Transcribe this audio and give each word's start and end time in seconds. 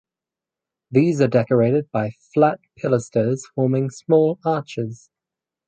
These 0.89 1.21
are 1.21 1.27
decorated 1.27 1.91
by 1.91 2.13
flat 2.33 2.59
pilasters 2.75 3.43
forming 3.53 3.91
small 3.91 4.39
arches. 4.43 5.11